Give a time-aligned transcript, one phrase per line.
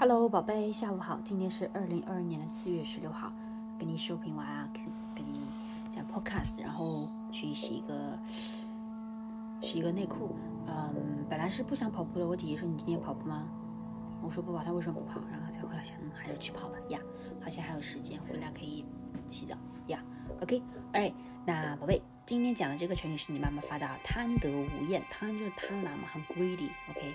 [0.00, 1.20] Hello，宝贝，下午好。
[1.22, 3.30] 今天是二零二二年的四月十六号，
[3.78, 4.66] 给你视频完啊，
[5.14, 5.42] 给你
[5.94, 8.18] 讲 Podcast，然后去洗一个
[9.60, 10.34] 洗一个内裤。
[10.66, 13.46] 嗯，本来是不想跑步的，我姐姐说你今天跑步吗？
[14.22, 15.20] 我说不跑，她为什么不跑？
[15.30, 16.98] 然后她后来想，嗯，还是去跑吧呀，
[17.38, 18.86] 好像还有时间，回来可以
[19.26, 19.54] 洗澡
[19.88, 20.02] 呀。
[20.40, 20.62] OK，
[20.92, 21.12] 哎
[21.44, 22.00] 那宝贝，
[22.30, 25.02] 今天讲的这个成语是你妈妈发的啊，贪得无厌。
[25.10, 27.12] 贪就是贪婪嘛，很 greedy，OK。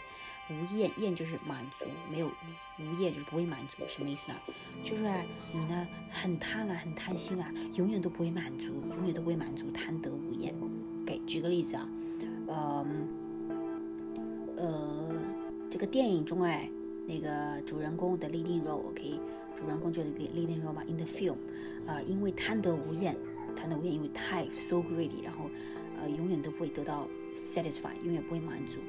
[0.49, 2.29] 无厌，厌就是满足，没有
[2.77, 4.35] 无厌就是不会满足，什么意思呢？
[4.83, 10.53] 就是啊，你呢很贪婪，很贪心啊，永远都不会满足，永远都不会满足，贪得无厌。
[11.05, 11.87] 给举个例子啊，
[12.47, 12.85] 呃
[14.57, 15.15] 呃，
[15.71, 16.69] 这个电影中哎，
[17.07, 19.17] 那个主人公的 leading role，OK，
[19.55, 21.37] 主人公就是 leading role 嘛，in the film，
[21.85, 23.15] 呃，因为贪得无厌，
[23.55, 25.49] 贪得无厌，因为太 so greedy，然后
[25.97, 28.79] 呃，永远都不会得到 satisfied，永远不会满足。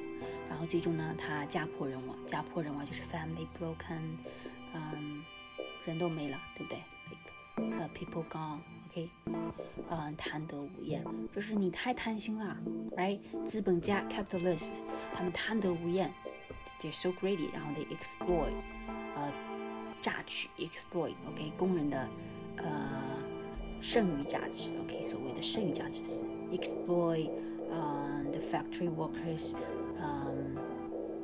[0.48, 4.00] 然后最终呢，他家破人亡，家破人亡就是 family broken，
[4.72, 5.22] 嗯，
[5.84, 6.82] 人都没了，对不对？
[7.78, 9.10] 呃，people gone，OK，
[9.88, 11.02] 嗯，贪得无厌，
[11.34, 12.56] 就是你太贪心了
[12.96, 13.18] ，right？
[13.46, 14.80] 资本家 capitalist，
[15.14, 16.12] 他们贪得无厌
[16.80, 18.52] ，they're so greedy，然后 they exploit，
[19.14, 19.32] 呃，
[20.02, 22.08] 榨取 exploit，OK，工人的
[22.58, 23.02] 呃
[23.79, 27.29] 剩余价值，OK，所谓的剩余价值是 exploit，
[27.69, 30.57] 呃，the factory workers。um,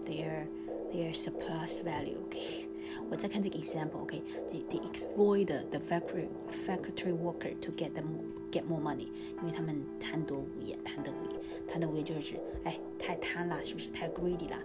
[0.05, 0.45] their
[0.93, 2.17] their surplus value.
[2.29, 2.65] Okay,
[3.09, 4.05] 我再看这个 example.
[4.05, 6.27] Okay, they they exploit the, the factory
[6.65, 8.05] factory worker to get them
[8.51, 9.09] get more money，
[9.41, 14.59] 因为他们贪多无厌，贪得无厌，贪得无厌就是指哎太贪了，是不是太 greedy 啦？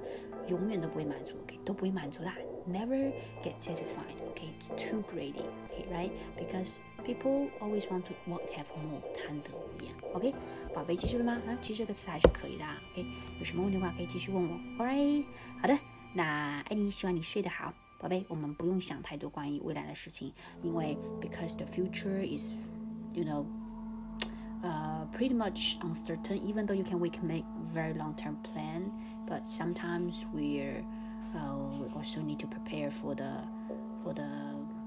[0.48, 2.36] 永远都不会满足，OK，都不会满足啦
[2.68, 10.34] ，never get satisfied，OK，too greedy，OK，right？Because people always want to want to have more，贪得无厌，OK？
[10.74, 11.41] 宝贝记住了吗？
[11.46, 13.06] 啊，其实这个词还是可以的，OK？
[13.38, 15.24] 有什么问题的话可以继续问我，Alright？
[15.60, 15.78] 好的，
[16.14, 27.45] 那爱你，希望你睡得好，宝贝，我们不用想太多关于未来的事情，因为 because the future is，you know。uh, pretty much uncertain even though you can we can make
[27.74, 28.92] very long-term plan
[29.27, 30.84] but sometimes we're
[31.34, 33.46] uh, we also need to prepare for the
[34.02, 34.28] for the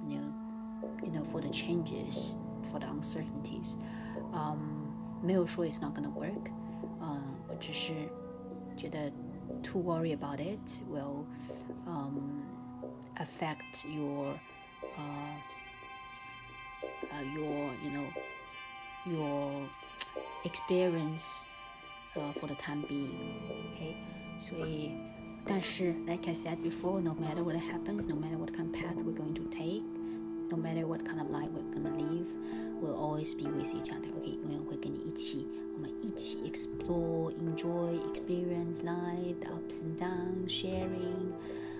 [0.07, 0.33] you know
[1.03, 2.37] you know for the changes
[2.71, 3.77] for the uncertainties
[4.33, 4.91] um
[5.21, 6.51] 没有说 it's not gonna work
[7.01, 7.93] 嗯我只是
[8.75, 9.11] 觉得
[9.63, 11.25] to worry about it will
[11.87, 12.43] um
[13.17, 14.39] affect your
[14.97, 15.35] uh,
[17.11, 18.05] uh your you know
[19.05, 19.69] your
[20.43, 21.45] experience
[22.15, 23.11] uh, for the time being.
[23.73, 23.95] Okay,
[24.39, 24.91] 所以，
[25.45, 28.95] 但是 like I said before, no matter what happens, no matter what kind of path
[28.97, 29.83] we're going to take,
[30.49, 32.27] no matter what kind of life we're gonna live,
[32.81, 34.09] we'll always be with each other.
[34.21, 41.33] Okay，永远会跟你一起，我们一起 explore, enjoy, experience life, the ups and downs, sharing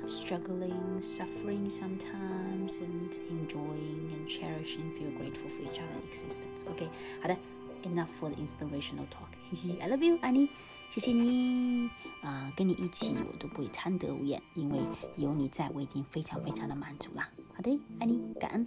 [0.07, 6.67] struggling, suffering sometimes, and enjoying and cherishing, feel grateful for each other's existence.
[6.69, 6.88] OK，
[7.22, 7.35] 好的，
[7.83, 9.31] enough for the inspirational talk.
[9.81, 10.50] I love you, 爱你，
[10.90, 11.88] 谢谢你
[12.20, 14.78] 啊、跟你一起我都不会贪得无厌，因为
[15.16, 17.28] 有你在，我已经非常非常的满足啦。
[17.54, 18.66] 好的，爱你，感恩，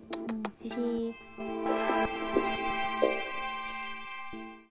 [0.61, 1.13] 谢谢。